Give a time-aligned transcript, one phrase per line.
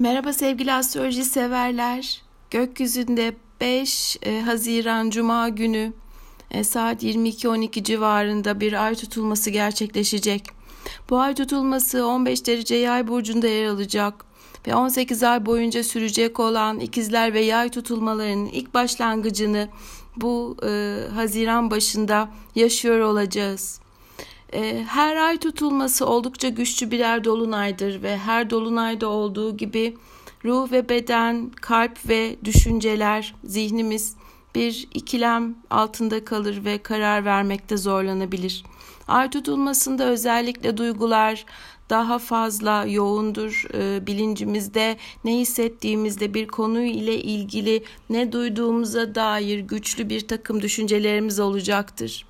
[0.00, 2.22] Merhaba sevgili astroloji severler.
[2.50, 5.92] Gökyüzünde 5 e, Haziran Cuma günü
[6.50, 10.46] e, saat 22.12 civarında bir ay tutulması gerçekleşecek.
[11.10, 14.24] Bu ay tutulması 15 derece yay burcunda yer alacak
[14.66, 19.68] ve 18 ay boyunca sürecek olan ikizler ve yay tutulmalarının ilk başlangıcını
[20.16, 23.80] bu e, Haziran başında yaşıyor olacağız.
[24.52, 29.96] Ee, her ay tutulması oldukça güçlü birer dolunaydır ve her dolunayda olduğu gibi
[30.44, 34.16] ruh ve beden, kalp ve düşünceler, zihnimiz
[34.54, 38.64] bir ikilem altında kalır ve karar vermekte zorlanabilir.
[39.08, 41.44] Ay tutulmasında özellikle duygular
[41.90, 43.66] daha fazla yoğundur.
[43.74, 51.40] E, bilincimizde ne hissettiğimizde bir konu ile ilgili ne duyduğumuza dair güçlü bir takım düşüncelerimiz
[51.40, 52.26] olacaktır.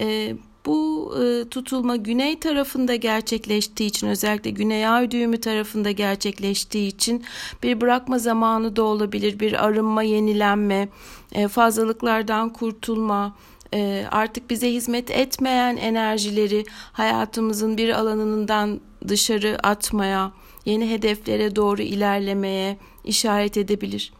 [0.00, 0.36] E,
[0.68, 7.24] bu e, tutulma güney tarafında gerçekleştiği için özellikle güney ay düğümü tarafında gerçekleştiği için
[7.62, 9.40] bir bırakma zamanı da olabilir.
[9.40, 10.88] Bir arınma, yenilenme,
[11.32, 13.36] e, fazlalıklardan kurtulma,
[13.74, 20.32] e, artık bize hizmet etmeyen enerjileri hayatımızın bir alanından dışarı atmaya,
[20.64, 24.12] yeni hedeflere doğru ilerlemeye işaret edebilir.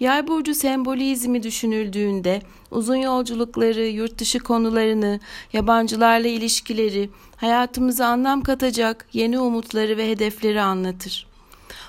[0.00, 5.20] Yay burcu sembolizmi düşünüldüğünde uzun yolculukları, yurt dışı konularını,
[5.52, 11.28] yabancılarla ilişkileri, hayatımıza anlam katacak yeni umutları ve hedefleri anlatır.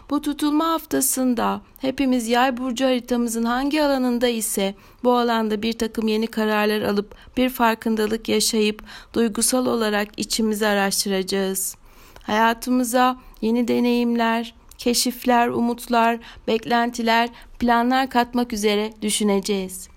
[0.10, 6.28] Bu tutulma haftasında hepimiz yay burcu haritamızın hangi alanında ise bu alanda bir takım yeni
[6.28, 11.76] kararlar alıp bir farkındalık yaşayıp duygusal olarak içimizi araştıracağız.
[12.24, 19.90] Hayatımıza yeni deneyimler, keşifler, umutlar, beklentiler, planlar katmak üzere düşüneceğiz.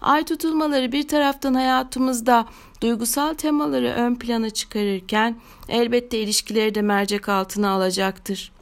[0.00, 2.46] Ay tutulmaları bir taraftan hayatımızda
[2.80, 5.36] duygusal temaları ön plana çıkarırken
[5.68, 8.52] elbette ilişkileri de mercek altına alacaktır.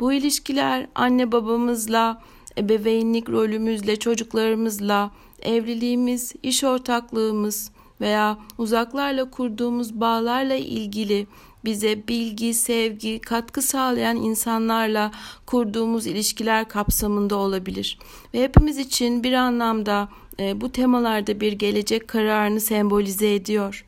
[0.00, 2.22] Bu ilişkiler anne babamızla,
[2.58, 5.10] ebeveynlik rolümüzle, çocuklarımızla,
[5.42, 11.26] evliliğimiz, iş ortaklığımız veya uzaklarla kurduğumuz bağlarla ilgili
[11.64, 15.10] bize bilgi, sevgi, katkı sağlayan insanlarla
[15.46, 17.98] kurduğumuz ilişkiler kapsamında olabilir.
[18.34, 20.08] Ve hepimiz için bir anlamda
[20.40, 23.84] e, bu temalarda bir gelecek kararını sembolize ediyor.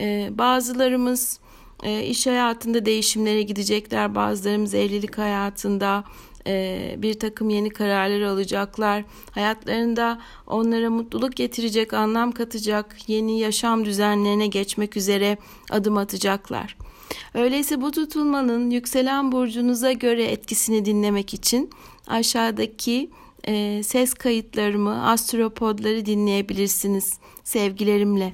[0.00, 1.40] E, bazılarımız
[1.82, 6.04] e, iş hayatında değişimlere gidecekler, bazılarımız evlilik hayatında
[6.46, 9.04] e, bir takım yeni kararlar alacaklar.
[9.30, 15.38] Hayatlarında onlara mutluluk getirecek, anlam katacak yeni yaşam düzenlerine geçmek üzere
[15.70, 16.76] adım atacaklar.
[17.34, 21.70] Öyleyse bu tutulmanın yükselen burcunuza göre etkisini dinlemek için
[22.06, 23.10] aşağıdaki
[23.48, 27.18] e, ses kayıtlarımı, astropodları dinleyebilirsiniz.
[27.44, 28.32] Sevgilerimle.